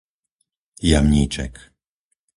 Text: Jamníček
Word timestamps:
Jamníček 0.89 1.53